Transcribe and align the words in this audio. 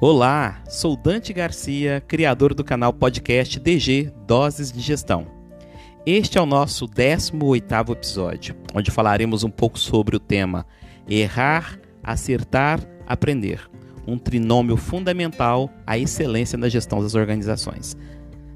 Olá, 0.00 0.62
sou 0.68 0.96
Dante 0.96 1.32
Garcia, 1.32 2.00
criador 2.06 2.54
do 2.54 2.62
canal 2.62 2.92
podcast 2.92 3.58
DG 3.58 4.12
Doses 4.28 4.70
de 4.70 4.78
Gestão. 4.78 5.26
Este 6.06 6.38
é 6.38 6.40
o 6.40 6.46
nosso 6.46 6.86
18º 6.86 7.90
episódio, 7.90 8.54
onde 8.72 8.92
falaremos 8.92 9.42
um 9.42 9.50
pouco 9.50 9.76
sobre 9.76 10.14
o 10.14 10.20
tema 10.20 10.64
Errar, 11.08 11.80
Acertar, 12.00 12.78
Aprender, 13.08 13.68
um 14.06 14.16
trinômio 14.16 14.76
fundamental 14.76 15.68
à 15.84 15.98
excelência 15.98 16.56
na 16.56 16.68
gestão 16.68 17.02
das 17.02 17.16
organizações. 17.16 17.96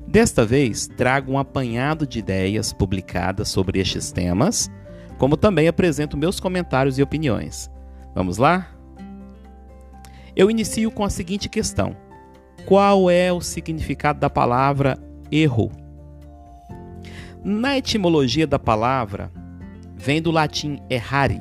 Desta 0.07 0.47
vez, 0.47 0.87
trago 0.87 1.33
um 1.33 1.39
apanhado 1.41 2.07
de 2.07 2.21
ideias 2.21 2.73
publicadas 2.73 3.49
sobre 3.49 3.81
estes 3.81 4.13
temas, 4.13 4.71
como 5.19 5.37
também 5.37 5.67
apresento 5.67 6.17
meus 6.17 6.39
comentários 6.39 7.01
e 7.01 7.03
opiniões. 7.03 7.69
Vamos 8.15 8.39
lá? 8.39 8.69
Eu 10.35 10.51
inicio 10.51 10.91
com 10.91 11.05
a 11.05 11.11
seguinte 11.11 11.49
questão: 11.49 11.95
Qual 12.67 13.11
é 13.11 13.33
o 13.33 13.41
significado 13.41 14.19
da 14.19 14.31
palavra 14.31 14.99
erro? 15.31 15.71
Na 17.45 17.77
etimologia 17.77 18.47
da 18.47 18.59
palavra, 18.59 19.31
vem 19.95 20.23
do 20.23 20.31
latim 20.31 20.79
errare, 20.89 21.41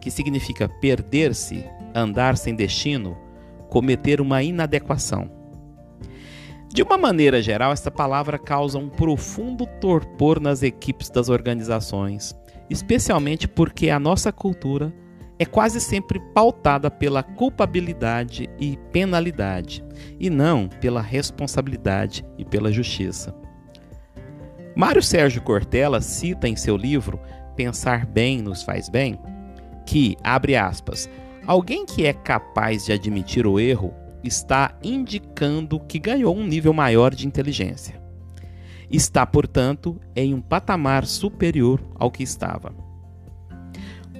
que 0.00 0.10
significa 0.10 0.68
perder-se, 0.68 1.64
andar 1.94 2.36
sem 2.36 2.56
destino, 2.56 3.16
cometer 3.68 4.20
uma 4.20 4.42
inadequação. 4.42 5.30
De 6.68 6.82
uma 6.82 6.96
maneira 6.96 7.42
geral, 7.42 7.70
esta 7.72 7.90
palavra 7.90 8.38
causa 8.38 8.78
um 8.78 8.88
profundo 8.88 9.66
torpor 9.80 10.40
nas 10.40 10.62
equipes 10.62 11.10
das 11.10 11.28
organizações, 11.28 12.34
especialmente 12.70 13.46
porque 13.46 13.90
a 13.90 14.00
nossa 14.00 14.32
cultura 14.32 14.92
é 15.42 15.44
quase 15.44 15.80
sempre 15.80 16.20
pautada 16.32 16.88
pela 16.88 17.20
culpabilidade 17.20 18.48
e 18.60 18.78
penalidade, 18.92 19.84
e 20.20 20.30
não 20.30 20.68
pela 20.68 21.02
responsabilidade 21.02 22.24
e 22.38 22.44
pela 22.44 22.70
justiça. 22.70 23.34
Mário 24.76 25.02
Sérgio 25.02 25.42
Cortella 25.42 26.00
cita 26.00 26.46
em 26.46 26.54
seu 26.54 26.76
livro 26.76 27.18
Pensar 27.56 28.06
Bem 28.06 28.40
nos 28.40 28.62
Faz 28.62 28.88
Bem 28.88 29.18
que, 29.84 30.16
abre 30.22 30.54
aspas, 30.54 31.10
alguém 31.44 31.84
que 31.84 32.06
é 32.06 32.12
capaz 32.12 32.84
de 32.84 32.92
admitir 32.92 33.44
o 33.44 33.58
erro 33.58 33.92
está 34.22 34.78
indicando 34.80 35.80
que 35.80 35.98
ganhou 35.98 36.36
um 36.36 36.46
nível 36.46 36.72
maior 36.72 37.12
de 37.12 37.26
inteligência. 37.26 38.00
Está, 38.88 39.26
portanto, 39.26 40.00
em 40.14 40.32
um 40.34 40.40
patamar 40.40 41.04
superior 41.04 41.82
ao 41.96 42.12
que 42.12 42.22
estava. 42.22 42.91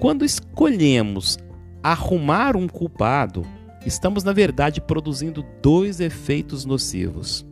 Quando 0.03 0.25
escolhemos 0.25 1.37
arrumar 1.81 2.57
um 2.57 2.67
culpado, 2.67 3.45
estamos 3.85 4.21
na 4.21 4.33
verdade 4.33 4.81
produzindo 4.81 5.45
dois 5.61 6.01
efeitos 6.01 6.65
nocivos. 6.65 7.45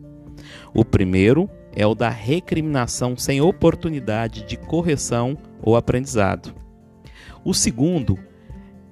O 0.73 0.83
primeiro 0.83 1.49
é 1.73 1.87
o 1.87 1.95
da 1.95 2.09
recriminação 2.09 3.15
sem 3.15 3.39
oportunidade 3.39 4.45
de 4.45 4.57
correção 4.57 5.37
ou 5.61 5.77
aprendizado. 5.77 6.53
O 7.45 7.53
segundo 7.53 8.19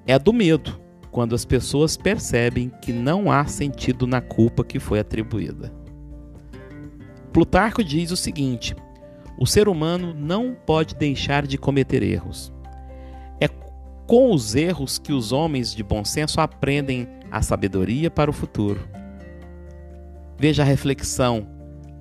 é 0.07 0.17
do 0.17 0.31
medo, 0.31 0.79
quando 1.11 1.35
as 1.35 1.43
pessoas 1.43 1.97
percebem 1.97 2.71
que 2.81 2.93
não 2.93 3.29
há 3.29 3.43
sentido 3.43 4.07
na 4.07 4.21
culpa 4.21 4.63
que 4.63 4.79
foi 4.79 5.01
atribuída. 5.01 5.69
Plutarco 7.33 7.83
diz 7.83 8.09
o 8.09 8.15
seguinte: 8.15 8.73
o 9.37 9.45
ser 9.45 9.67
humano 9.67 10.13
não 10.13 10.55
pode 10.65 10.95
deixar 10.95 11.45
de 11.45 11.57
cometer 11.57 12.01
erros 12.01 12.57
com 14.09 14.33
os 14.33 14.55
erros 14.55 14.97
que 14.97 15.13
os 15.13 15.31
homens 15.31 15.71
de 15.71 15.83
bom 15.83 16.03
senso 16.03 16.41
aprendem 16.41 17.07
a 17.29 17.43
sabedoria 17.43 18.09
para 18.09 18.27
o 18.27 18.33
futuro. 18.33 18.79
Veja 20.35 20.63
a 20.63 20.65
reflexão 20.65 21.47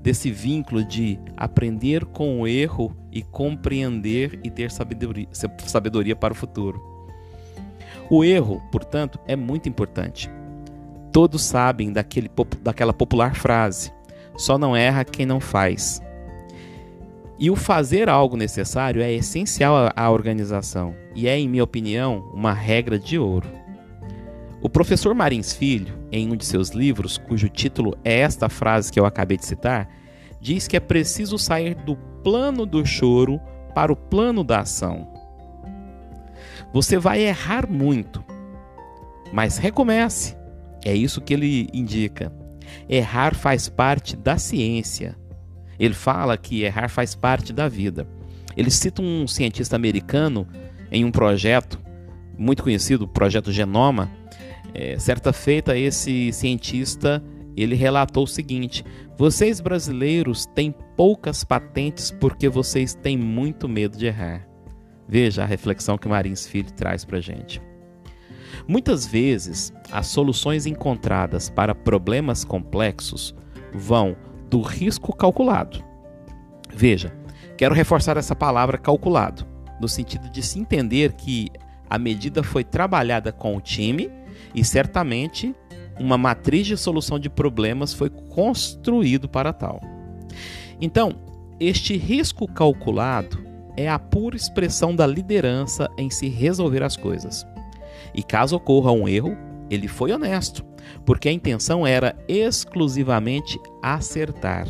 desse 0.00 0.30
vínculo 0.30 0.82
de 0.82 1.20
aprender 1.36 2.06
com 2.06 2.40
o 2.40 2.48
erro 2.48 2.96
e 3.12 3.22
compreender 3.22 4.40
e 4.42 4.50
ter 4.50 4.70
sabedoria, 4.70 5.28
sabedoria 5.66 6.16
para 6.16 6.32
o 6.32 6.34
futuro. 6.34 6.82
O 8.08 8.24
erro, 8.24 8.62
portanto, 8.72 9.20
é 9.26 9.36
muito 9.36 9.68
importante. 9.68 10.30
Todos 11.12 11.42
sabem 11.42 11.92
daquele, 11.92 12.30
daquela 12.62 12.94
popular 12.94 13.34
frase: 13.34 13.92
só 14.34 14.56
não 14.56 14.74
erra 14.74 15.04
quem 15.04 15.26
não 15.26 15.40
faz. 15.40 16.00
E 17.38 17.50
o 17.50 17.56
fazer 17.56 18.08
algo 18.08 18.36
necessário 18.36 19.00
é 19.00 19.12
essencial 19.12 19.92
à 19.94 20.10
organização 20.10 20.96
e 21.14 21.28
é, 21.28 21.38
em 21.38 21.48
minha 21.48 21.62
opinião, 21.62 22.28
uma 22.34 22.52
regra 22.52 22.98
de 22.98 23.16
ouro. 23.16 23.48
O 24.60 24.68
professor 24.68 25.14
Marins 25.14 25.52
Filho, 25.52 25.96
em 26.10 26.32
um 26.32 26.36
de 26.36 26.44
seus 26.44 26.70
livros, 26.70 27.16
cujo 27.16 27.48
título 27.48 27.96
é 28.04 28.18
esta 28.20 28.48
frase 28.48 28.90
que 28.90 28.98
eu 28.98 29.06
acabei 29.06 29.36
de 29.36 29.46
citar, 29.46 29.88
diz 30.40 30.66
que 30.66 30.76
é 30.76 30.80
preciso 30.80 31.38
sair 31.38 31.76
do 31.76 31.94
plano 32.24 32.66
do 32.66 32.84
choro 32.84 33.40
para 33.72 33.92
o 33.92 33.96
plano 33.96 34.42
da 34.42 34.60
ação. 34.60 35.06
Você 36.72 36.98
vai 36.98 37.22
errar 37.22 37.70
muito, 37.70 38.24
mas 39.32 39.58
recomece. 39.58 40.36
É 40.84 40.92
isso 40.92 41.20
que 41.20 41.34
ele 41.34 41.68
indica. 41.72 42.32
Errar 42.88 43.32
faz 43.36 43.68
parte 43.68 44.16
da 44.16 44.38
ciência 44.38 45.16
ele 45.78 45.94
fala 45.94 46.36
que 46.36 46.62
errar 46.62 46.88
faz 46.88 47.14
parte 47.14 47.52
da 47.52 47.68
vida. 47.68 48.06
Ele 48.56 48.70
cita 48.70 49.00
um 49.00 49.26
cientista 49.26 49.76
americano 49.76 50.46
em 50.90 51.04
um 51.04 51.10
projeto 51.10 51.78
muito 52.36 52.62
conhecido, 52.62 53.04
o 53.04 53.08
projeto 53.08 53.52
Genoma. 53.52 54.10
É, 54.74 54.98
certa 54.98 55.32
feita, 55.32 55.76
esse 55.76 56.32
cientista 56.32 57.22
ele 57.56 57.74
relatou 57.74 58.24
o 58.24 58.28
seguinte: 58.28 58.84
vocês 59.16 59.60
brasileiros 59.60 60.46
têm 60.46 60.74
poucas 60.96 61.44
patentes 61.44 62.10
porque 62.10 62.48
vocês 62.48 62.94
têm 62.94 63.16
muito 63.16 63.68
medo 63.68 63.96
de 63.96 64.06
errar. 64.06 64.46
Veja 65.08 65.42
a 65.42 65.46
reflexão 65.46 65.96
que 65.96 66.08
Marins 66.08 66.46
Filho 66.46 66.70
traz 66.72 67.04
para 67.04 67.20
gente. 67.20 67.62
Muitas 68.66 69.06
vezes, 69.06 69.72
as 69.90 70.08
soluções 70.08 70.66
encontradas 70.66 71.48
para 71.48 71.74
problemas 71.74 72.44
complexos 72.44 73.34
vão 73.72 74.16
do 74.48 74.60
risco 74.60 75.14
calculado. 75.14 75.82
Veja, 76.72 77.12
quero 77.56 77.74
reforçar 77.74 78.16
essa 78.16 78.34
palavra 78.34 78.78
calculado, 78.78 79.46
no 79.80 79.88
sentido 79.88 80.28
de 80.30 80.42
se 80.42 80.58
entender 80.58 81.12
que 81.12 81.50
a 81.88 81.98
medida 81.98 82.42
foi 82.42 82.64
trabalhada 82.64 83.32
com 83.32 83.56
o 83.56 83.60
time 83.60 84.10
e 84.54 84.64
certamente 84.64 85.54
uma 85.98 86.16
matriz 86.16 86.66
de 86.66 86.76
solução 86.76 87.18
de 87.18 87.28
problemas 87.28 87.92
foi 87.92 88.10
construído 88.10 89.28
para 89.28 89.52
tal. 89.52 89.80
Então, 90.80 91.16
este 91.58 91.96
risco 91.96 92.46
calculado 92.46 93.44
é 93.76 93.88
a 93.88 93.98
pura 93.98 94.36
expressão 94.36 94.94
da 94.94 95.06
liderança 95.06 95.88
em 95.98 96.08
se 96.10 96.28
resolver 96.28 96.82
as 96.82 96.96
coisas. 96.96 97.46
E 98.14 98.22
caso 98.22 98.56
ocorra 98.56 98.92
um 98.92 99.08
erro, 99.08 99.36
ele 99.70 99.88
foi 99.88 100.12
honesto 100.12 100.64
porque 101.04 101.28
a 101.28 101.32
intenção 101.32 101.86
era 101.86 102.16
exclusivamente 102.28 103.60
acertar. 103.82 104.66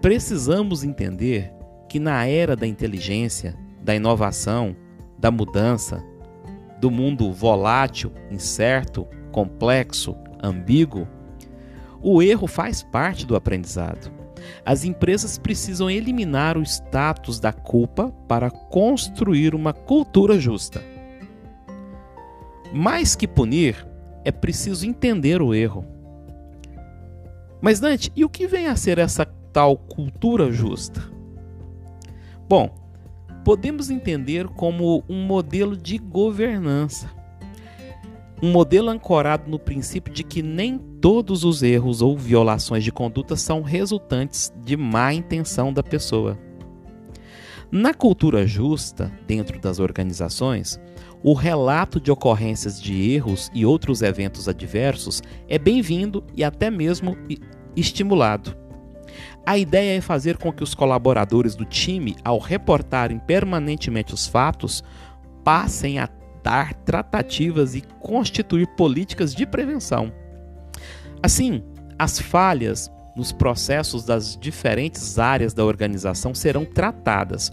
Precisamos 0.00 0.84
entender 0.84 1.52
que 1.88 1.98
na 1.98 2.26
era 2.26 2.54
da 2.56 2.66
inteligência, 2.66 3.56
da 3.82 3.94
inovação, 3.94 4.76
da 5.18 5.30
mudança, 5.30 6.02
do 6.80 6.90
mundo 6.90 7.32
volátil, 7.32 8.12
incerto, 8.30 9.06
complexo, 9.32 10.16
ambíguo, 10.42 11.08
o 12.02 12.22
erro 12.22 12.46
faz 12.46 12.82
parte 12.82 13.24
do 13.24 13.34
aprendizado. 13.34 14.12
As 14.64 14.84
empresas 14.84 15.38
precisam 15.38 15.90
eliminar 15.90 16.58
o 16.58 16.62
status 16.62 17.40
da 17.40 17.52
culpa 17.52 18.12
para 18.28 18.50
construir 18.50 19.54
uma 19.54 19.72
cultura 19.72 20.38
justa. 20.38 20.82
Mais 22.72 23.14
que 23.16 23.26
punir, 23.26 23.86
é 24.24 24.32
preciso 24.32 24.86
entender 24.86 25.42
o 25.42 25.54
erro. 25.54 25.84
Mas, 27.60 27.80
Dante, 27.80 28.12
e 28.14 28.24
o 28.24 28.28
que 28.28 28.46
vem 28.46 28.66
a 28.66 28.76
ser 28.76 28.98
essa 28.98 29.24
tal 29.24 29.76
cultura 29.76 30.52
justa? 30.52 31.02
Bom, 32.48 32.68
podemos 33.44 33.90
entender 33.90 34.48
como 34.48 35.02
um 35.08 35.24
modelo 35.24 35.76
de 35.76 35.98
governança. 35.98 37.10
Um 38.42 38.50
modelo 38.50 38.90
ancorado 38.90 39.50
no 39.50 39.58
princípio 39.58 40.12
de 40.12 40.22
que 40.22 40.42
nem 40.42 40.78
todos 41.00 41.44
os 41.44 41.62
erros 41.62 42.02
ou 42.02 42.16
violações 42.16 42.84
de 42.84 42.92
conduta 42.92 43.36
são 43.36 43.62
resultantes 43.62 44.52
de 44.62 44.76
má 44.76 45.14
intenção 45.14 45.72
da 45.72 45.82
pessoa. 45.82 46.38
Na 47.70 47.94
cultura 47.94 48.46
justa, 48.46 49.10
dentro 49.26 49.58
das 49.58 49.78
organizações, 49.78 50.78
o 51.24 51.32
relato 51.32 51.98
de 51.98 52.12
ocorrências 52.12 52.78
de 52.78 53.10
erros 53.12 53.50
e 53.54 53.64
outros 53.64 54.02
eventos 54.02 54.46
adversos 54.46 55.22
é 55.48 55.58
bem-vindo 55.58 56.22
e 56.36 56.44
até 56.44 56.70
mesmo 56.70 57.16
estimulado. 57.74 58.54
A 59.46 59.56
ideia 59.56 59.96
é 59.96 60.00
fazer 60.02 60.36
com 60.36 60.52
que 60.52 60.62
os 60.62 60.74
colaboradores 60.74 61.54
do 61.54 61.64
time, 61.64 62.14
ao 62.22 62.38
reportarem 62.38 63.18
permanentemente 63.18 64.12
os 64.12 64.26
fatos, 64.26 64.84
passem 65.42 65.98
a 65.98 66.10
dar 66.42 66.74
tratativas 66.74 67.74
e 67.74 67.80
constituir 67.80 68.66
políticas 68.76 69.34
de 69.34 69.46
prevenção. 69.46 70.12
Assim, 71.22 71.64
as 71.98 72.18
falhas 72.18 72.90
nos 73.16 73.32
processos 73.32 74.04
das 74.04 74.36
diferentes 74.36 75.18
áreas 75.18 75.54
da 75.54 75.64
organização 75.64 76.34
serão 76.34 76.66
tratadas 76.66 77.50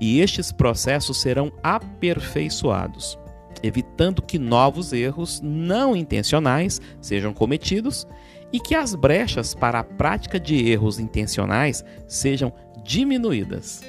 e 0.00 0.20
estes 0.20 0.52
processos 0.52 1.20
serão 1.20 1.52
aperfeiçoados, 1.62 3.18
evitando 3.62 4.22
que 4.22 4.38
novos 4.38 4.92
erros 4.92 5.40
não 5.42 5.96
intencionais 5.96 6.80
sejam 7.00 7.32
cometidos 7.32 8.06
e 8.52 8.60
que 8.60 8.74
as 8.74 8.94
brechas 8.94 9.54
para 9.54 9.80
a 9.80 9.84
prática 9.84 10.38
de 10.38 10.68
erros 10.68 10.98
intencionais 10.98 11.84
sejam 12.06 12.52
diminuídas. 12.84 13.82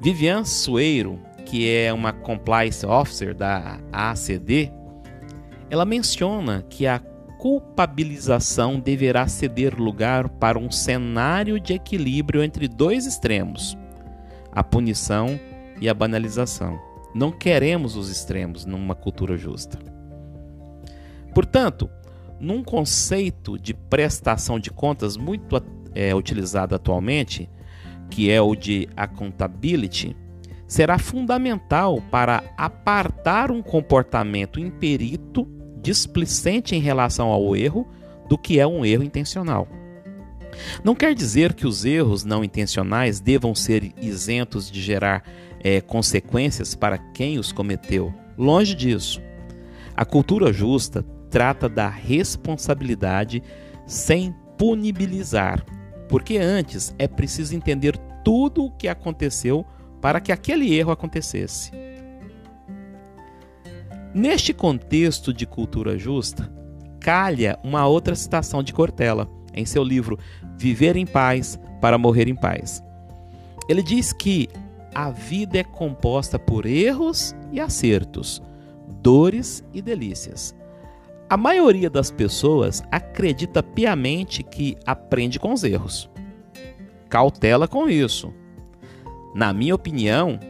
Vivian 0.00 0.44
Sueiro, 0.44 1.18
que 1.44 1.70
é 1.70 1.92
uma 1.92 2.12
compliance 2.12 2.84
officer 2.84 3.34
da 3.34 3.80
ACD, 3.92 4.70
ela 5.70 5.84
menciona 5.84 6.64
que 6.68 6.86
a 6.86 7.00
culpabilização 7.38 8.80
deverá 8.80 9.28
ceder 9.28 9.78
lugar 9.78 10.28
para 10.28 10.58
um 10.58 10.70
cenário 10.70 11.60
de 11.60 11.74
equilíbrio 11.74 12.42
entre 12.42 12.66
dois 12.68 13.06
extremos, 13.06 13.76
a 14.52 14.64
punição 14.64 15.38
e 15.80 15.88
a 15.88 15.94
banalização. 15.94 16.78
Não 17.14 17.30
queremos 17.30 17.96
os 17.96 18.10
extremos 18.10 18.64
numa 18.64 18.94
cultura 18.94 19.36
justa. 19.36 19.78
Portanto, 21.34 21.88
num 22.40 22.62
conceito 22.62 23.58
de 23.58 23.72
prestação 23.72 24.58
de 24.58 24.70
contas 24.70 25.16
muito 25.16 25.62
é, 25.94 26.14
utilizado 26.14 26.74
atualmente, 26.74 27.48
que 28.10 28.30
é 28.30 28.40
o 28.40 28.54
de 28.54 28.88
accountability, 28.96 30.16
será 30.66 30.98
fundamental 30.98 32.02
para 32.10 32.42
apartar 32.56 33.50
um 33.50 33.62
comportamento 33.62 34.60
imperito 34.60 35.55
displicente 35.86 36.74
em 36.74 36.80
relação 36.80 37.28
ao 37.28 37.54
erro 37.54 37.86
do 38.28 38.36
que 38.36 38.58
é 38.58 38.66
um 38.66 38.84
erro 38.84 39.04
intencional. 39.04 39.68
Não 40.82 40.96
quer 40.96 41.14
dizer 41.14 41.54
que 41.54 41.64
os 41.64 41.84
erros 41.84 42.24
não 42.24 42.42
intencionais 42.42 43.20
devam 43.20 43.54
ser 43.54 43.92
isentos 44.00 44.68
de 44.68 44.82
gerar 44.82 45.22
é, 45.62 45.80
consequências 45.80 46.74
para 46.74 46.98
quem 46.98 47.38
os 47.38 47.52
cometeu. 47.52 48.12
Longe 48.36 48.74
disso. 48.74 49.22
A 49.96 50.04
cultura 50.04 50.52
justa 50.52 51.04
trata 51.30 51.68
da 51.68 51.88
responsabilidade 51.88 53.40
sem 53.86 54.34
punibilizar, 54.58 55.64
porque 56.08 56.36
antes 56.36 56.92
é 56.98 57.06
preciso 57.06 57.54
entender 57.54 57.96
tudo 58.24 58.64
o 58.64 58.72
que 58.72 58.88
aconteceu 58.88 59.64
para 60.00 60.20
que 60.20 60.32
aquele 60.32 60.74
erro 60.74 60.90
acontecesse. 60.90 61.70
Neste 64.16 64.54
contexto 64.54 65.30
de 65.30 65.44
cultura 65.44 65.98
justa, 65.98 66.50
calha 66.98 67.58
uma 67.62 67.86
outra 67.86 68.14
citação 68.14 68.62
de 68.62 68.72
Cortella 68.72 69.28
em 69.52 69.66
seu 69.66 69.84
livro 69.84 70.18
Viver 70.56 70.96
em 70.96 71.04
Paz 71.04 71.60
para 71.82 71.98
Morrer 71.98 72.26
em 72.26 72.34
Paz. 72.34 72.82
Ele 73.68 73.82
diz 73.82 74.14
que 74.14 74.48
a 74.94 75.10
vida 75.10 75.58
é 75.58 75.62
composta 75.62 76.38
por 76.38 76.64
erros 76.64 77.36
e 77.52 77.60
acertos, 77.60 78.42
dores 79.02 79.62
e 79.74 79.82
delícias. 79.82 80.56
A 81.28 81.36
maioria 81.36 81.90
das 81.90 82.10
pessoas 82.10 82.82
acredita 82.90 83.62
piamente 83.62 84.42
que 84.42 84.78
aprende 84.86 85.38
com 85.38 85.52
os 85.52 85.62
erros. 85.62 86.08
Cautela 87.10 87.68
com 87.68 87.86
isso. 87.86 88.32
Na 89.34 89.52
minha 89.52 89.74
opinião, 89.74 90.40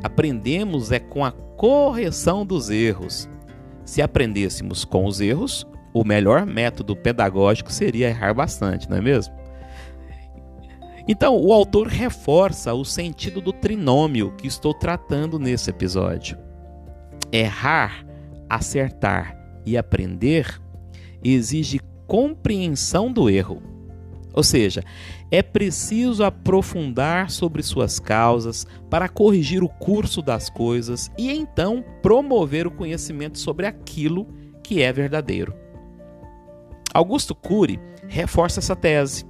aprendemos 0.00 0.92
é 0.92 1.00
com 1.00 1.24
a 1.24 1.32
correção 1.60 2.46
dos 2.46 2.70
erros. 2.70 3.28
Se 3.84 4.00
aprendêssemos 4.00 4.82
com 4.82 5.04
os 5.04 5.20
erros, 5.20 5.66
o 5.92 6.02
melhor 6.02 6.46
método 6.46 6.96
pedagógico 6.96 7.70
seria 7.70 8.08
errar 8.08 8.32
bastante, 8.32 8.88
não 8.88 8.96
é 8.96 9.02
mesmo? 9.02 9.34
Então, 11.06 11.36
o 11.36 11.52
autor 11.52 11.86
reforça 11.86 12.72
o 12.72 12.82
sentido 12.82 13.42
do 13.42 13.52
trinômio 13.52 14.34
que 14.36 14.46
estou 14.46 14.72
tratando 14.72 15.38
nesse 15.38 15.68
episódio. 15.68 16.38
Errar, 17.30 18.06
acertar 18.48 19.36
e 19.66 19.76
aprender 19.76 20.58
exige 21.22 21.78
compreensão 22.06 23.12
do 23.12 23.28
erro. 23.28 23.62
Ou 24.32 24.42
seja, 24.42 24.84
é 25.30 25.42
preciso 25.42 26.22
aprofundar 26.24 27.30
sobre 27.30 27.62
suas 27.62 27.98
causas 27.98 28.66
para 28.88 29.08
corrigir 29.08 29.62
o 29.62 29.68
curso 29.68 30.22
das 30.22 30.48
coisas 30.48 31.10
e 31.18 31.30
então 31.30 31.84
promover 32.02 32.66
o 32.66 32.70
conhecimento 32.70 33.38
sobre 33.38 33.66
aquilo 33.66 34.26
que 34.62 34.82
é 34.82 34.92
verdadeiro. 34.92 35.54
Augusto 36.92 37.34
Cury 37.34 37.78
reforça 38.08 38.60
essa 38.60 38.74
tese, 38.74 39.24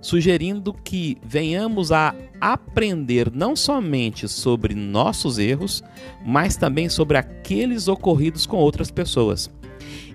sugerindo 0.00 0.72
que 0.72 1.16
venhamos 1.24 1.92
a 1.92 2.14
aprender 2.40 3.30
não 3.32 3.56
somente 3.56 4.28
sobre 4.28 4.74
nossos 4.74 5.38
erros, 5.38 5.82
mas 6.24 6.56
também 6.56 6.88
sobre 6.88 7.16
aqueles 7.16 7.88
ocorridos 7.88 8.46
com 8.46 8.56
outras 8.56 8.90
pessoas. 8.90 9.50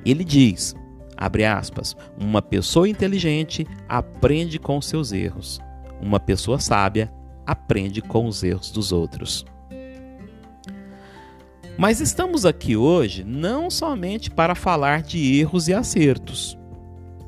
Ele 0.06 0.24
diz: 0.24 0.76
Abre 1.22 1.46
aspas. 1.46 1.96
Uma 2.20 2.42
pessoa 2.42 2.90
inteligente 2.90 3.68
aprende 3.88 4.58
com 4.58 4.82
seus 4.82 5.12
erros. 5.12 5.60
Uma 6.02 6.20
pessoa 6.20 6.58
sábia 6.58 7.14
aprende 7.46 8.02
com 8.02 8.26
os 8.26 8.44
erros 8.44 8.72
dos 8.72 8.92
outros. 8.92 9.46
Mas 11.78 12.02
estamos 12.02 12.44
aqui 12.44 12.76
hoje 12.76 13.24
não 13.24 13.70
somente 13.70 14.32
para 14.32 14.56
falar 14.56 15.04
de 15.04 15.40
erros 15.40 15.68
e 15.68 15.76
acertos. 15.76 16.58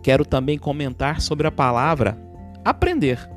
Quero 0.01 0.25
também 0.25 0.57
comentar 0.57 1.21
sobre 1.21 1.45
a 1.45 1.51
palavra 1.51 2.17
aprender. 2.65 3.29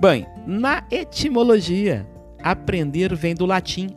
Bem, 0.00 0.26
na 0.44 0.82
etimologia, 0.90 2.04
aprender 2.42 3.14
vem 3.14 3.36
do 3.36 3.46
latim 3.46 3.90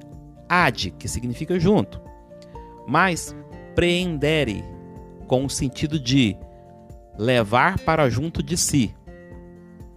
ad, 0.47 0.91
que 0.99 1.07
significa 1.07 1.59
junto. 1.59 1.99
Mas 2.87 3.35
preendere, 3.75 4.63
com 5.27 5.45
o 5.45 5.49
sentido 5.49 5.99
de 5.99 6.37
levar 7.17 7.79
para 7.79 8.09
junto 8.09 8.41
de 8.41 8.57
si. 8.57 8.95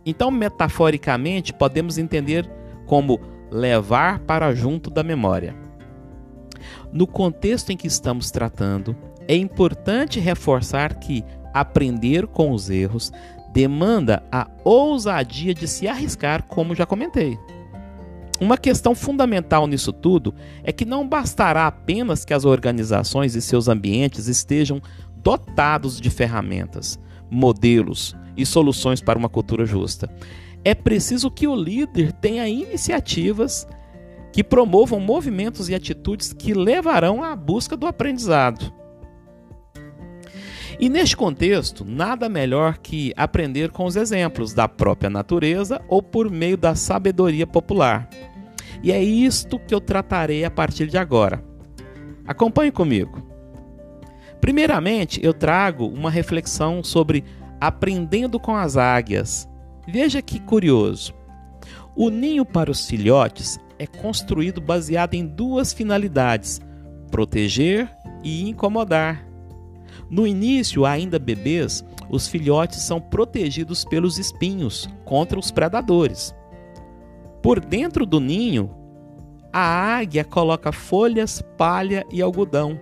Então, 0.04 0.30
metaforicamente, 0.30 1.52
podemos 1.52 1.98
entender 1.98 2.48
como 2.86 3.20
levar 3.50 4.20
para 4.20 4.54
junto 4.54 4.90
da 4.90 5.02
memória. 5.02 5.54
No 6.92 7.06
contexto 7.06 7.70
em 7.70 7.76
que 7.76 7.86
estamos 7.86 8.30
tratando, 8.30 8.96
é 9.26 9.36
importante 9.36 10.18
reforçar 10.18 10.98
que 10.98 11.22
aprender 11.52 12.26
com 12.26 12.52
os 12.52 12.70
erros 12.70 13.12
demanda 13.52 14.22
a 14.30 14.48
ousadia 14.64 15.52
de 15.52 15.66
se 15.66 15.86
arriscar, 15.86 16.44
como 16.44 16.74
já 16.74 16.86
comentei. 16.86 17.38
Uma 18.40 18.56
questão 18.56 18.94
fundamental 18.94 19.66
nisso 19.66 19.92
tudo 19.92 20.34
é 20.62 20.72
que 20.72 20.84
não 20.84 21.08
bastará 21.08 21.66
apenas 21.66 22.24
que 22.24 22.32
as 22.32 22.44
organizações 22.44 23.34
e 23.34 23.42
seus 23.42 23.66
ambientes 23.66 24.28
estejam 24.28 24.80
dotados 25.16 26.00
de 26.00 26.08
ferramentas, 26.08 26.98
modelos 27.30 28.16
e 28.36 28.46
soluções 28.46 29.00
para 29.00 29.18
uma 29.18 29.28
cultura 29.28 29.66
justa. 29.66 30.08
É 30.64 30.74
preciso 30.74 31.30
que 31.30 31.48
o 31.48 31.56
líder 31.56 32.12
tenha 32.12 32.48
iniciativas 32.48 33.66
que 34.32 34.44
promovam 34.44 35.00
movimentos 35.00 35.68
e 35.68 35.74
atitudes 35.74 36.32
que 36.32 36.54
levarão 36.54 37.24
à 37.24 37.34
busca 37.34 37.76
do 37.76 37.86
aprendizado. 37.86 38.77
E 40.80 40.88
neste 40.88 41.16
contexto, 41.16 41.84
nada 41.84 42.28
melhor 42.28 42.78
que 42.78 43.12
aprender 43.16 43.70
com 43.70 43.84
os 43.84 43.96
exemplos 43.96 44.54
da 44.54 44.68
própria 44.68 45.10
natureza 45.10 45.80
ou 45.88 46.00
por 46.00 46.30
meio 46.30 46.56
da 46.56 46.76
sabedoria 46.76 47.46
popular. 47.46 48.08
E 48.80 48.92
é 48.92 49.02
isto 49.02 49.58
que 49.58 49.74
eu 49.74 49.80
tratarei 49.80 50.44
a 50.44 50.50
partir 50.50 50.86
de 50.86 50.96
agora. 50.96 51.42
Acompanhe 52.24 52.70
comigo. 52.70 53.26
Primeiramente, 54.40 55.20
eu 55.20 55.34
trago 55.34 55.86
uma 55.86 56.10
reflexão 56.10 56.84
sobre 56.84 57.24
aprendendo 57.60 58.38
com 58.38 58.54
as 58.54 58.76
águias. 58.76 59.48
Veja 59.86 60.22
que 60.22 60.38
curioso. 60.38 61.12
O 61.96 62.08
ninho 62.08 62.44
para 62.44 62.70
os 62.70 62.86
filhotes 62.86 63.58
é 63.80 63.86
construído 63.86 64.60
baseado 64.60 65.14
em 65.14 65.26
duas 65.26 65.72
finalidades: 65.72 66.60
proteger 67.10 67.90
e 68.22 68.48
incomodar. 68.48 69.27
No 70.10 70.26
início, 70.26 70.86
ainda 70.86 71.18
bebês, 71.18 71.84
os 72.08 72.26
filhotes 72.26 72.80
são 72.80 73.00
protegidos 73.00 73.84
pelos 73.84 74.18
espinhos 74.18 74.88
contra 75.04 75.38
os 75.38 75.50
predadores. 75.50 76.34
Por 77.42 77.60
dentro 77.60 78.06
do 78.06 78.18
ninho, 78.18 78.70
a 79.52 79.60
águia 79.98 80.24
coloca 80.24 80.72
folhas, 80.72 81.42
palha 81.56 82.06
e 82.10 82.22
algodão, 82.22 82.80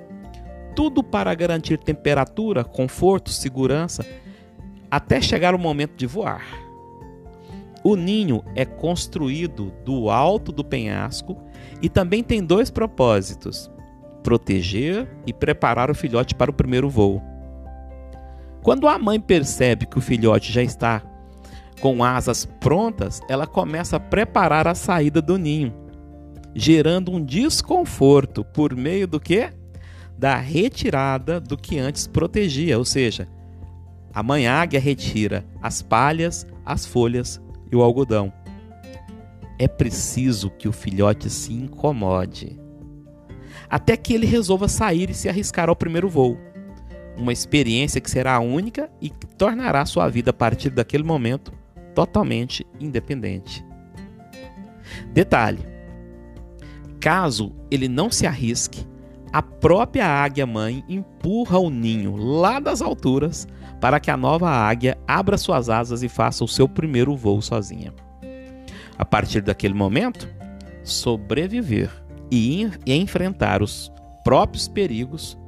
tudo 0.75 1.03
para 1.03 1.35
garantir 1.35 1.79
temperatura, 1.79 2.63
conforto, 2.63 3.31
segurança, 3.31 4.07
até 4.91 5.21
chegar 5.21 5.55
o 5.55 5.59
momento 5.59 5.97
de 5.97 6.07
voar. 6.07 6.45
O 7.83 7.97
ninho 7.97 8.43
é 8.55 8.65
construído 8.65 9.73
do 9.85 10.11
alto 10.11 10.53
do 10.53 10.65
penhasco 10.65 11.37
e 11.81 11.89
também 11.89 12.23
tem 12.23 12.43
dois 12.43 12.71
propósitos: 12.71 13.71
proteger 14.27 15.09
e 15.25 15.33
preparar 15.33 15.89
o 15.89 15.95
filhote 15.95 16.35
para 16.35 16.51
o 16.51 16.55
primeiro 16.55 16.91
voo. 16.91 17.23
Quando 18.61 18.89
a 18.89 18.99
mãe 18.99 19.21
percebe 19.21 19.87
que 19.87 19.99
o 19.99 20.01
filhote 20.01 20.53
já 20.53 20.65
está 20.65 21.01
com 21.81 22.03
asas 22.03 22.45
prontas, 22.45 23.21
ela 23.29 23.47
começa 23.47 23.99
a 23.99 24.01
preparar 24.01 24.67
a 24.67 24.75
saída 24.75 25.23
do 25.23 25.39
ninho, 25.39 25.73
gerando 26.57 27.13
um 27.13 27.25
desconforto 27.25 28.45
por 28.45 28.75
meio 28.75 29.07
do 29.07 29.21
que? 29.21 29.49
Da 30.19 30.35
retirada 30.35 31.39
do 31.39 31.57
que 31.57 31.79
antes 31.79 32.09
protegia, 32.09 32.77
ou 32.77 32.85
seja, 32.85 33.29
a 34.13 34.25
mãe 34.25 34.49
águia 34.49 34.81
retira 34.81 35.45
as 35.63 35.83
palhas, 35.83 36.45
as 36.65 36.85
folhas 36.85 37.41
e 37.71 37.77
o 37.77 37.81
algodão. 37.81 38.33
É 39.57 39.69
preciso 39.69 40.51
que 40.51 40.67
o 40.67 40.73
filhote 40.73 41.31
se 41.31 41.53
incomode, 41.53 42.66
até 43.69 43.97
que 43.97 44.15
ele 44.15 44.27
resolva 44.27 44.69
sair 44.69 45.11
e 45.11 45.15
se 45.15 45.29
arriscar 45.29 45.69
ao 45.69 45.77
primeiro 45.77 46.09
voo. 46.09 46.39
Uma 47.17 47.33
experiência 47.33 48.01
que 48.01 48.11
será 48.11 48.39
única 48.41 48.91
e 49.01 49.09
que 49.09 49.27
tornará 49.27 49.85
sua 49.87 50.09
vida 50.09 50.31
a 50.31 50.35
partir 50.35 50.71
daquele 50.71 51.05
momento 51.05 51.53
totalmente 51.95 52.67
independente. 52.79 53.65
Detalhe: 55.13 55.67
caso 57.01 57.53
ele 57.71 57.89
não 57.89 58.11
se 58.11 58.27
arrisque, 58.27 58.87
a 59.33 59.43
própria 59.43 60.07
águia 60.07 60.47
mãe 60.47 60.85
empurra 60.89 61.59
o 61.59 61.71
ninho 61.71 62.17
lá 62.17 62.61
das 62.61 62.81
alturas 62.81 63.49
para 63.81 64.01
que 64.01 64.11
a 64.11 64.17
nova 64.17 64.49
águia 64.49 64.97
abra 65.07 65.37
suas 65.37 65.69
asas 65.69 66.03
e 66.03 66.09
faça 66.09 66.45
o 66.45 66.49
seu 66.49 66.69
primeiro 66.69 67.17
voo 67.17 67.43
sozinha. 67.43 67.93
A 68.99 69.05
partir 69.05 69.43
daquele 69.43 69.75
momento, 69.75 70.29
sobreviver 70.83 71.91
e, 72.31 72.71
e 72.85 72.95
enfrentar 72.95 73.63
os 73.63 73.93
próprios 74.25 74.69
perigos 74.69 75.39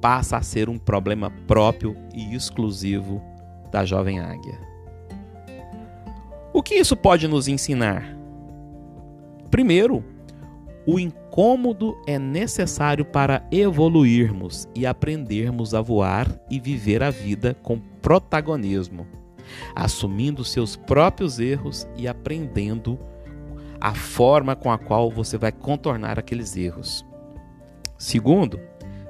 passa 0.00 0.36
a 0.36 0.42
ser 0.42 0.68
um 0.68 0.78
problema 0.78 1.30
próprio 1.46 1.96
e 2.14 2.34
exclusivo 2.34 3.22
da 3.70 3.84
jovem 3.84 4.20
águia. 4.20 4.58
O 6.52 6.62
que 6.62 6.74
isso 6.74 6.96
pode 6.96 7.28
nos 7.28 7.48
ensinar? 7.48 8.16
Primeiro, 9.50 10.04
o 10.86 10.98
incômodo 10.98 11.96
é 12.06 12.18
necessário 12.18 13.04
para 13.04 13.46
evoluirmos 13.50 14.68
e 14.74 14.84
aprendermos 14.84 15.74
a 15.74 15.80
voar 15.80 16.28
e 16.50 16.58
viver 16.58 17.02
a 17.02 17.10
vida 17.10 17.56
com 17.62 17.78
protagonismo, 17.78 19.06
assumindo 19.74 20.44
seus 20.44 20.74
próprios 20.74 21.38
erros 21.38 21.86
e 21.96 22.08
aprendendo 22.08 22.98
a 23.82 23.92
forma 23.94 24.54
com 24.54 24.70
a 24.70 24.78
qual 24.78 25.10
você 25.10 25.36
vai 25.36 25.50
contornar 25.50 26.16
aqueles 26.16 26.56
erros. 26.56 27.04
Segundo, 27.98 28.60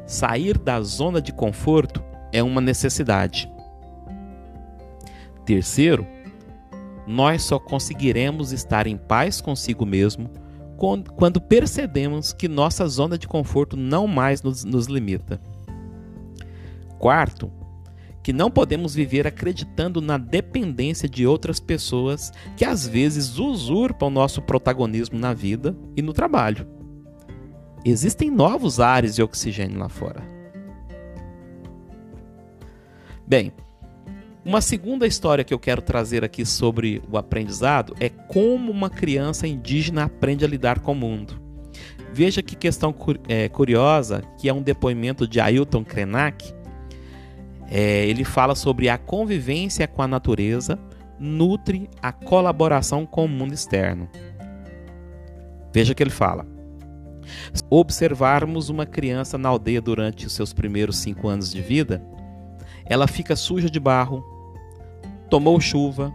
sair 0.06 0.56
da 0.56 0.80
zona 0.80 1.20
de 1.20 1.30
conforto 1.30 2.02
é 2.32 2.42
uma 2.42 2.58
necessidade. 2.58 3.52
Terceiro, 5.44 6.06
nós 7.06 7.42
só 7.42 7.58
conseguiremos 7.58 8.50
estar 8.50 8.86
em 8.86 8.96
paz 8.96 9.42
consigo 9.42 9.84
mesmo 9.84 10.30
quando 11.16 11.38
percebemos 11.38 12.32
que 12.32 12.48
nossa 12.48 12.88
zona 12.88 13.18
de 13.18 13.28
conforto 13.28 13.76
não 13.76 14.06
mais 14.06 14.42
nos, 14.42 14.64
nos 14.64 14.86
limita. 14.86 15.38
Quarto, 16.98 17.52
que 18.22 18.32
não 18.32 18.50
podemos 18.50 18.94
viver 18.94 19.26
acreditando 19.26 20.00
na 20.00 20.16
dependência 20.16 21.08
de 21.08 21.26
outras 21.26 21.58
pessoas 21.58 22.32
que 22.56 22.64
às 22.64 22.86
vezes 22.86 23.38
usurpam 23.38 24.10
nosso 24.10 24.40
protagonismo 24.40 25.18
na 25.18 25.34
vida 25.34 25.76
e 25.96 26.02
no 26.02 26.12
trabalho. 26.12 26.66
Existem 27.84 28.30
novos 28.30 28.78
ares 28.78 29.16
de 29.16 29.22
oxigênio 29.22 29.78
lá 29.78 29.88
fora. 29.88 30.22
Bem, 33.26 33.52
uma 34.44 34.60
segunda 34.60 35.06
história 35.06 35.44
que 35.44 35.54
eu 35.54 35.58
quero 35.58 35.80
trazer 35.80 36.24
aqui 36.24 36.44
sobre 36.44 37.00
o 37.10 37.16
aprendizado 37.16 37.94
é 38.00 38.08
como 38.08 38.70
uma 38.70 38.90
criança 38.90 39.46
indígena 39.46 40.04
aprende 40.04 40.44
a 40.44 40.48
lidar 40.48 40.80
com 40.80 40.92
o 40.92 40.96
mundo. 40.96 41.40
Veja 42.12 42.42
que 42.42 42.54
questão 42.54 42.94
é, 43.28 43.48
curiosa, 43.48 44.22
que 44.38 44.48
é 44.48 44.52
um 44.52 44.60
depoimento 44.60 45.26
de 45.26 45.40
Ailton 45.40 45.84
Krenak. 45.84 46.52
É, 47.74 48.06
ele 48.06 48.22
fala 48.22 48.54
sobre 48.54 48.90
a 48.90 48.98
convivência 48.98 49.88
com 49.88 50.02
a 50.02 50.06
natureza 50.06 50.78
nutre 51.18 51.88
a 52.02 52.12
colaboração 52.12 53.06
com 53.06 53.24
o 53.24 53.28
mundo 53.28 53.54
externo. 53.54 54.10
Veja 55.72 55.94
que 55.94 56.02
ele 56.02 56.10
fala. 56.10 56.46
Observarmos 57.70 58.68
uma 58.68 58.84
criança 58.84 59.38
na 59.38 59.48
aldeia 59.48 59.80
durante 59.80 60.26
os 60.26 60.34
seus 60.34 60.52
primeiros 60.52 60.98
cinco 60.98 61.28
anos 61.28 61.50
de 61.50 61.62
vida, 61.62 62.04
ela 62.84 63.08
fica 63.08 63.34
suja 63.34 63.70
de 63.70 63.80
barro, 63.80 64.22
tomou 65.30 65.58
chuva, 65.58 66.12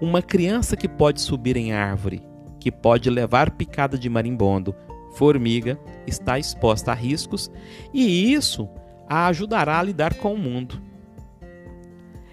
uma 0.00 0.22
criança 0.22 0.78
que 0.78 0.88
pode 0.88 1.20
subir 1.20 1.58
em 1.58 1.72
árvore, 1.72 2.22
que 2.58 2.72
pode 2.72 3.10
levar 3.10 3.50
picada 3.50 3.98
de 3.98 4.08
marimbondo, 4.08 4.74
formiga, 5.12 5.78
está 6.06 6.38
exposta 6.38 6.92
a 6.92 6.94
riscos 6.94 7.50
e 7.92 8.32
isso 8.32 8.66
a 9.10 9.26
ajudará 9.26 9.80
a 9.80 9.82
lidar 9.82 10.14
com 10.14 10.32
o 10.32 10.38
mundo. 10.38 10.80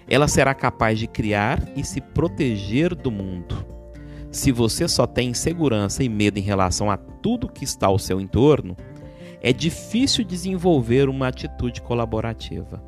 Ela 0.08 0.28
será 0.28 0.54
capaz 0.54 0.98
de 0.98 1.08
criar 1.08 1.60
e 1.76 1.84
se 1.84 2.00
proteger 2.00 2.94
do 2.94 3.10
mundo. 3.10 3.66
Se 4.30 4.52
você 4.52 4.86
só 4.86 5.06
tem 5.06 5.30
insegurança 5.30 6.04
e 6.04 6.08
medo 6.08 6.38
em 6.38 6.42
relação 6.42 6.90
a 6.90 6.96
tudo 6.96 7.48
que 7.48 7.64
está 7.64 7.88
ao 7.88 7.98
seu 7.98 8.20
entorno, 8.20 8.76
é 9.42 9.52
difícil 9.52 10.24
desenvolver 10.24 11.08
uma 11.08 11.28
atitude 11.28 11.82
colaborativa 11.82 12.82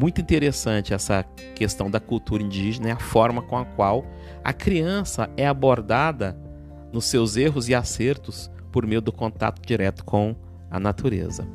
muito 0.00 0.18
interessante 0.18 0.94
essa 0.94 1.22
questão 1.54 1.90
da 1.90 2.00
cultura 2.00 2.42
indígena 2.42 2.88
e 2.88 2.90
a 2.90 2.98
forma 2.98 3.42
com 3.42 3.58
a 3.58 3.66
qual 3.66 4.02
a 4.42 4.50
criança 4.50 5.28
é 5.36 5.46
abordada 5.46 6.34
nos 6.90 7.04
seus 7.04 7.36
erros 7.36 7.68
e 7.68 7.74
acertos 7.74 8.50
por 8.72 8.86
meio 8.86 9.02
do 9.02 9.12
contato 9.12 9.60
direto 9.60 10.02
com 10.02 10.34
a 10.70 10.80
natureza. 10.80 11.46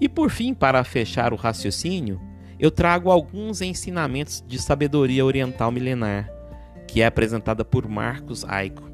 E 0.00 0.08
por 0.08 0.30
fim, 0.30 0.54
para 0.54 0.82
fechar 0.82 1.32
o 1.32 1.36
raciocínio, 1.36 2.20
eu 2.58 2.70
trago 2.70 3.10
alguns 3.10 3.60
ensinamentos 3.60 4.42
de 4.46 4.58
sabedoria 4.58 5.24
oriental 5.24 5.70
milenar, 5.70 6.30
que 6.86 7.02
é 7.02 7.06
apresentada 7.06 7.64
por 7.64 7.88
Marcos 7.88 8.44
Aico. 8.44 8.88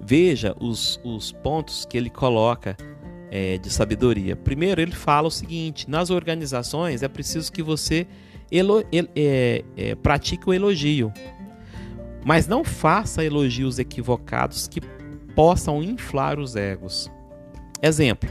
Veja 0.00 0.54
os, 0.60 1.00
os 1.04 1.32
pontos 1.32 1.84
que 1.84 1.96
ele 1.96 2.10
coloca 2.10 2.76
é, 3.30 3.56
de 3.56 3.70
sabedoria. 3.70 4.36
Primeiro, 4.36 4.80
ele 4.80 4.92
fala 4.92 5.28
o 5.28 5.30
seguinte: 5.30 5.88
nas 5.88 6.10
organizações 6.10 7.02
é 7.02 7.08
preciso 7.08 7.52
que 7.52 7.62
você 7.62 8.06
elo, 8.50 8.84
é, 8.92 9.64
é, 9.76 9.94
pratique 9.94 10.48
o 10.48 10.52
elogio, 10.52 11.12
mas 12.24 12.46
não 12.46 12.64
faça 12.64 13.24
elogios 13.24 13.78
equivocados 13.78 14.68
que 14.68 14.80
possam 15.34 15.82
inflar 15.82 16.38
os 16.38 16.56
egos. 16.56 17.10
Exemplo: 17.80 18.28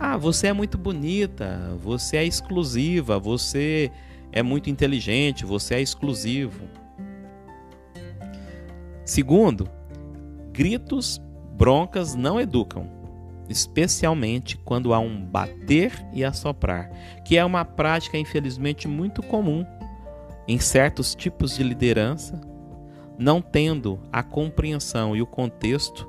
ah, 0.00 0.16
você 0.16 0.46
é 0.46 0.52
muito 0.52 0.78
bonita, 0.78 1.76
você 1.78 2.16
é 2.16 2.24
exclusiva, 2.24 3.18
você 3.18 3.92
é 4.32 4.42
muito 4.42 4.70
inteligente, 4.70 5.44
você 5.44 5.74
é 5.74 5.82
exclusivo. 5.82 6.64
Segundo, 9.04 9.68
gritos, 10.52 11.20
broncas 11.56 12.14
não 12.14 12.40
educam 12.40 12.98
especialmente 13.50 14.56
quando 14.56 14.94
há 14.94 15.00
um 15.00 15.20
bater 15.20 15.92
e 16.12 16.24
assoprar, 16.24 16.88
que 17.24 17.36
é 17.36 17.44
uma 17.44 17.64
prática 17.64 18.16
infelizmente 18.16 18.86
muito 18.86 19.22
comum 19.24 19.66
em 20.46 20.58
certos 20.58 21.16
tipos 21.16 21.56
de 21.56 21.64
liderança, 21.64 22.40
não 23.18 23.42
tendo 23.42 24.00
a 24.12 24.22
compreensão 24.22 25.16
e 25.16 25.20
o 25.20 25.26
contexto 25.26 26.08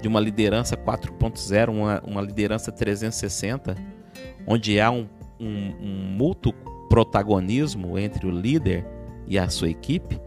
de 0.00 0.08
uma 0.08 0.20
liderança 0.20 0.76
4.0, 0.76 1.68
uma, 1.68 2.00
uma 2.06 2.20
liderança 2.20 2.72
360, 2.72 3.74
onde 4.46 4.80
há 4.80 4.90
um, 4.90 5.06
um, 5.38 5.74
um 5.80 6.16
mútuo 6.16 6.52
protagonismo 6.88 7.98
entre 7.98 8.26
o 8.26 8.30
líder 8.30 8.86
e 9.26 9.38
a 9.38 9.48
sua 9.48 9.70
equipe, 9.70 10.20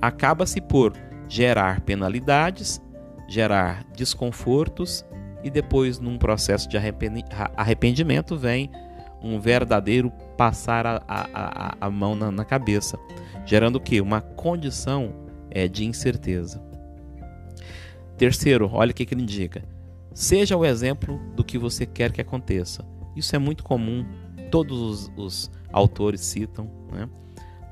acaba-se 0.00 0.60
por 0.60 0.92
gerar 1.28 1.80
penalidades, 1.80 2.80
gerar 3.28 3.84
desconfortos 3.96 5.04
e 5.42 5.50
depois, 5.50 5.98
num 5.98 6.16
processo 6.18 6.68
de 6.68 6.76
arrependimento, 6.76 8.36
vem 8.36 8.70
um 9.22 9.38
verdadeiro 9.40 10.10
passar 10.36 10.86
a, 10.86 11.02
a, 11.08 11.74
a, 11.80 11.90
mão 11.90 12.14
na, 12.14 12.30
na, 12.30 12.44
cabeça, 12.44 12.98
gerando 13.44 13.76
o 13.76 13.80
que? 13.80 14.00
Uma 14.00 14.20
condição 14.20 15.12
é, 15.50 15.66
de 15.68 15.84
incerteza. 15.84 16.62
Terceiro, 18.16 18.70
olha 18.72 18.90
o 18.90 18.94
que, 18.94 19.06
ele 19.12 19.22
indica. 19.22 19.62
Seja 20.14 20.56
o 20.56 20.64
exemplo 20.64 21.20
do 21.34 21.44
que 21.44 21.58
você 21.58 21.84
quer 21.84 22.12
que 22.12 22.20
aconteça. 22.20 22.84
Isso 23.14 23.36
é 23.36 23.38
muito 23.38 23.62
comum, 23.62 24.04
todos 24.50 24.80
os, 24.80 25.12
os 25.16 25.50
autores 25.72 26.20
citam. 26.22 26.70
Né? 26.90 27.08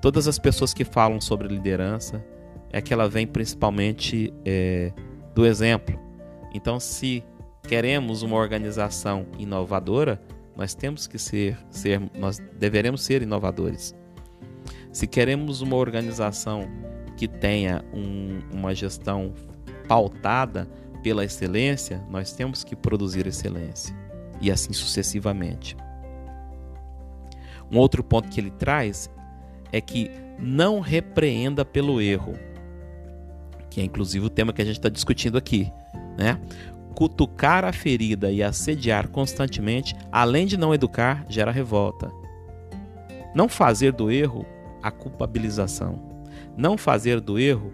Todas 0.03 0.29
as 0.29 0.39
pessoas 0.39 0.75
que 0.75 0.85
falam 0.85 1.21
sobre 1.21 1.49
liderança 1.49 2.25
é 2.71 2.81
que 2.83 2.93
ela 2.93 3.09
vem 3.09 3.27
principalmente 3.27 4.33
é, 4.45 4.93
do 5.35 5.47
exemplo. 5.47 5.99
Então, 6.53 6.79
se 6.79 7.25
queremos 7.63 8.23
uma 8.23 8.37
organização 8.37 9.27
inovadora, 9.39 10.21
nós 10.57 10.75
temos 10.75 11.07
que 11.07 11.19
ser, 11.19 11.59
ser 11.71 12.01
nós 12.19 12.39
deveremos 12.59 13.03
ser 13.03 13.23
inovadores. 13.23 13.95
Se 14.93 15.07
queremos 15.07 15.61
uma 15.61 15.77
organização 15.77 16.69
que 17.17 17.27
tenha 17.27 17.85
um, 17.93 18.41
uma 18.53 18.75
gestão 18.75 19.33
pautada 19.89 20.69
pela 21.03 21.25
excelência, 21.25 22.03
nós 22.09 22.33
temos 22.33 22.65
que 22.65 22.75
produzir 22.75 23.27
excelência 23.27 23.95
e 24.41 24.51
assim 24.51 24.73
sucessivamente. 24.73 25.77
Um 27.71 27.79
outro 27.79 28.03
ponto 28.03 28.29
que 28.29 28.41
ele 28.41 28.51
traz 28.51 29.11
é 29.73 29.81
que 29.81 30.11
não 30.39 30.81
repreenda 30.81 31.65
pelo 31.65 32.01
erro, 32.01 32.35
que 33.71 33.81
é 33.81 33.85
inclusive 33.85 34.27
o 34.27 34.31
tema 34.31 34.53
que 34.53 34.63
a 34.63 34.65
gente 34.65 34.79
está 34.79 34.89
discutindo 34.89 35.37
aqui, 35.37 35.71
né? 36.17 36.41
Cutucar 36.95 37.65
a 37.65 37.73
ferida 37.73 38.31
e 38.31 38.43
assediar 38.43 39.09
constantemente, 39.09 39.97
além 40.13 40.47
de 40.47 40.57
não 40.57 40.73
educar, 40.73 41.27
gera 41.29 41.51
revolta. 41.51 42.11
Não 43.35 43.49
fazer 43.49 43.93
do 43.93 44.11
erro 44.13 44.47
a 44.81 44.93
culpabilização. 44.93 46.01
Não 46.57 46.79
fazer 46.79 47.21
do 47.21 47.37
erro 47.37 47.73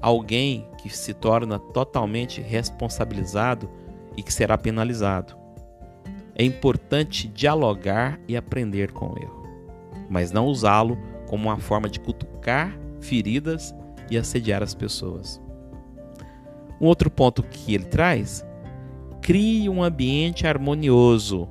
alguém 0.00 0.68
que 0.78 0.88
se 0.88 1.14
torna 1.14 1.58
totalmente 1.58 2.40
responsabilizado 2.40 3.68
e 4.16 4.22
que 4.22 4.32
será 4.32 4.56
penalizado. 4.56 5.36
É 6.34 6.44
importante 6.44 7.28
dialogar 7.28 8.20
e 8.28 8.36
aprender 8.36 8.92
com 8.92 9.06
o 9.06 9.18
erro, 9.18 9.42
mas 10.08 10.30
não 10.30 10.46
usá-lo 10.46 10.98
como 11.26 11.48
uma 11.48 11.58
forma 11.58 11.88
de 11.88 11.98
cutucar 11.98 12.78
feridas 13.00 13.74
e 14.10 14.16
assediar 14.16 14.62
as 14.62 14.74
pessoas. 14.74 15.40
Um 16.80 16.86
outro 16.86 17.10
ponto 17.10 17.42
que 17.42 17.74
ele 17.74 17.84
traz: 17.84 18.44
crie 19.22 19.68
um 19.68 19.82
ambiente 19.82 20.46
harmonioso, 20.46 21.48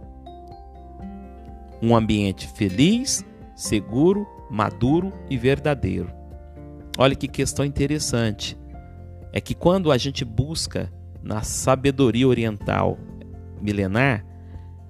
um 1.81 1.95
ambiente 1.95 2.47
feliz, 2.47 3.25
seguro, 3.55 4.27
maduro 4.49 5.11
e 5.29 5.37
verdadeiro. 5.37 6.24
Olha 6.97 7.15
que 7.15 7.27
questão 7.27 7.65
interessante. 7.65 8.57
É 9.33 9.41
que 9.41 9.53
quando 9.53 9.91
a 9.91 9.97
gente 9.97 10.23
busca 10.23 10.91
na 11.21 11.41
sabedoria 11.41 12.27
oriental 12.27 12.97
milenar 13.61 14.25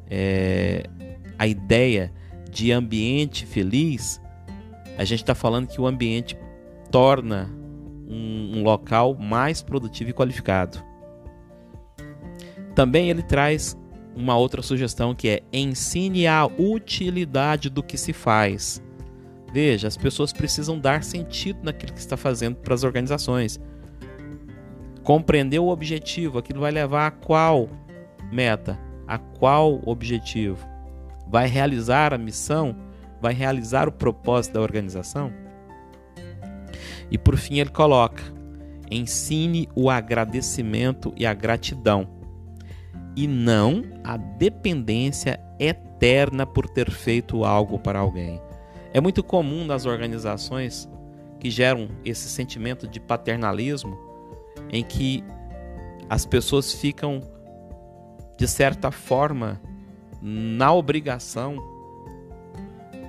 é, 0.10 0.84
a 1.38 1.48
ideia 1.48 2.14
de 2.50 2.72
ambiente 2.72 3.46
feliz, 3.46 4.22
a 4.98 5.04
gente 5.04 5.22
está 5.22 5.34
falando 5.34 5.68
que 5.68 5.82
o 5.82 5.88
ambiente 5.88 6.38
torna 6.92 7.50
um, 8.08 8.60
um 8.60 8.64
local 8.64 9.16
mais 9.16 9.62
produtivo 9.64 10.12
e 10.12 10.14
qualificado. 10.14 10.84
Também 12.76 13.10
ele 13.10 13.24
traz 13.24 13.76
uma 14.16 14.38
outra 14.38 14.62
sugestão 14.62 15.16
que 15.16 15.28
é 15.28 15.44
ensine 15.52 16.28
a 16.28 16.46
utilidade 16.46 17.70
do 17.70 17.82
que 17.82 17.98
se 17.98 18.14
faz. 18.14 18.82
Veja, 19.56 19.88
as 19.88 19.96
pessoas 19.96 20.34
precisam 20.34 20.78
dar 20.78 21.02
sentido 21.02 21.60
naquilo 21.64 21.94
que 21.94 22.00
está 22.02 22.18
fazendo 22.18 22.58
para 22.58 22.74
as 22.74 22.84
organizações. 22.84 23.58
Compreender 25.02 25.60
o 25.60 25.70
objetivo, 25.70 26.38
aquilo 26.38 26.60
vai 26.60 26.72
levar 26.72 27.08
a 27.08 27.12
qual 27.12 27.70
meta, 28.30 28.78
a 29.08 29.18
qual 29.18 29.80
objetivo? 29.86 30.68
Vai 31.30 31.48
realizar 31.48 32.14
a 32.14 32.18
missão? 32.18 32.76
Vai 33.22 33.34
realizar 33.34 33.88
o 33.88 33.94
propósito 33.94 34.56
da 34.56 34.62
organização? 34.62 35.32
E 37.10 37.18
por 37.18 37.38
fim 37.38 37.60
ele 37.60 37.70
coloca: 37.70 38.22
ensine 38.92 39.70
o 39.74 39.90
agradecimento 39.90 41.14
e 41.16 41.26
a 41.26 41.34
gratidão, 41.34 42.10
e 43.16 43.26
não 43.26 43.84
a 44.04 44.18
dependência 44.18 45.40
eterna 45.58 46.46
por 46.46 46.68
ter 46.68 46.92
feito 46.92 47.46
algo 47.46 47.80
para 47.80 48.00
alguém. 48.00 48.42
É 48.96 49.02
muito 49.02 49.22
comum 49.22 49.66
nas 49.66 49.86
organizações 49.86 50.90
que 51.38 51.50
geram 51.50 51.90
esse 52.06 52.30
sentimento 52.30 52.88
de 52.88 52.98
paternalismo 52.98 54.00
em 54.72 54.86
que 54.86 55.22
as 56.10 56.26
pessoas 56.26 56.72
ficam 56.72 57.20
de 58.38 58.48
certa 58.48 58.92
forma 58.92 59.62
na 60.22 60.72
obrigação 60.72 61.58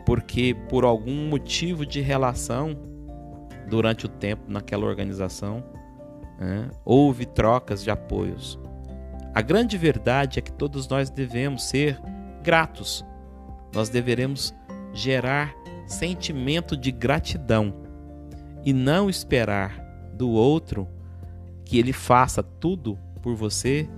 porque 0.04 0.56
por 0.68 0.82
algum 0.84 1.28
motivo 1.28 1.86
de 1.86 2.00
relação 2.00 2.76
durante 3.70 4.06
o 4.06 4.08
tempo 4.08 4.42
naquela 4.48 4.86
organização, 4.86 5.62
né, 6.36 6.68
houve 6.84 7.24
trocas 7.26 7.84
de 7.84 7.92
apoios. 7.92 8.58
A 9.32 9.40
grande 9.40 9.78
verdade 9.78 10.40
é 10.40 10.42
que 10.42 10.50
todos 10.50 10.88
nós 10.88 11.10
devemos 11.10 11.62
ser 11.62 11.96
gratos. 12.42 13.04
Nós 13.72 13.88
deveremos 13.88 14.52
gerar 14.92 15.54
sentimento 15.86 16.76
de 16.76 16.90
gratidão 16.90 17.74
e 18.64 18.72
não 18.72 19.08
esperar 19.08 19.78
do 20.12 20.30
outro 20.30 20.88
que 21.64 21.78
ele 21.78 21.92
faça 21.92 22.42
tudo 22.42 22.98
por 23.22 23.34
você, 23.34 23.88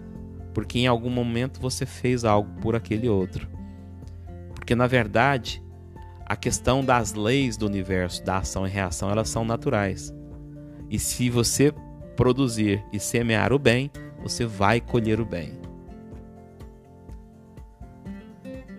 porque 0.52 0.78
em 0.78 0.86
algum 0.86 1.10
momento 1.10 1.60
você 1.60 1.86
fez 1.86 2.24
algo 2.24 2.50
por 2.60 2.74
aquele 2.74 3.08
outro. 3.08 3.48
Porque 4.54 4.74
na 4.74 4.86
verdade, 4.86 5.62
a 6.26 6.36
questão 6.36 6.84
das 6.84 7.14
leis 7.14 7.56
do 7.56 7.66
universo, 7.66 8.24
da 8.24 8.38
ação 8.38 8.66
e 8.66 8.70
reação, 8.70 9.10
elas 9.10 9.28
são 9.28 9.44
naturais. 9.44 10.12
E 10.90 10.98
se 10.98 11.30
você 11.30 11.72
produzir 12.16 12.84
e 12.92 12.98
semear 12.98 13.52
o 13.52 13.58
bem, 13.58 13.90
você 14.22 14.44
vai 14.44 14.80
colher 14.80 15.20
o 15.20 15.24
bem. 15.24 15.52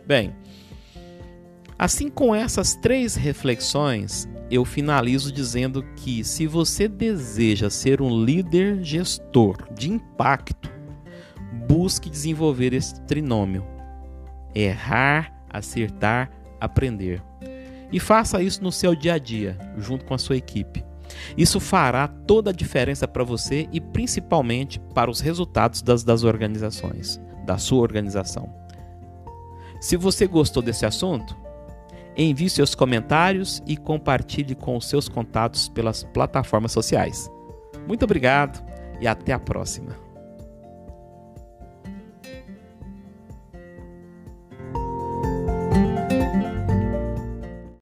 Bem, 0.06 0.36
assim 1.80 2.10
com 2.10 2.36
essas 2.36 2.76
três 2.76 3.16
reflexões, 3.16 4.28
eu 4.52 4.66
finalizo 4.66 5.32
dizendo 5.32 5.82
que 5.96 6.26
se 6.26 6.46
você 6.46 6.90
deseja 6.90 7.70
ser 7.70 8.02
um 8.02 8.24
líder 8.24 8.84
gestor 8.84 9.56
de 9.74 9.90
impacto, 9.90 10.70
busque 11.66 12.10
desenvolver 12.10 12.74
esse 12.74 13.00
trinômio: 13.04 13.66
errar, 14.54 15.34
acertar, 15.50 16.30
aprender. 16.60 17.24
E 17.92 18.00
faça 18.00 18.44
isso 18.44 18.62
no 18.62 18.72
seu 18.72 18.94
dia 18.94 19.14
a 19.14 19.18
dia, 19.18 19.58
junto 19.78 20.06
com 20.06 20.14
a 20.14 20.18
sua 20.18 20.36
equipe. 20.36 20.84
Isso 21.36 21.60
fará 21.60 22.08
toda 22.08 22.52
a 22.52 22.54
diferença 22.54 23.08
para 23.08 23.24
você 23.24 23.68
e 23.72 23.82
principalmente 23.82 24.80
para 24.94 25.10
os 25.10 25.22
resultados 25.22 25.82
das, 25.82 26.04
das 26.04 26.24
organizações, 26.24 27.20
da 27.46 27.58
sua 27.58 27.82
organização. 27.82 28.54
Se 29.82 29.98
você 29.98 30.28
gostou 30.28 30.62
desse 30.62 30.86
assunto, 30.86 31.36
envie 32.24 32.50
seus 32.50 32.76
comentários 32.76 33.62
e 33.66 33.78
compartilhe 33.78 34.56
com 34.56 34.76
os 34.76 34.90
seus 34.90 35.08
contatos 35.08 35.70
pelas 35.70 36.04
plataformas 36.04 36.72
sociais. 36.72 37.32
Muito 37.88 38.04
obrigado 38.04 38.64
e 39.00 39.08
até 39.08 39.32
a 39.32 39.40
próxima. 39.40 40.09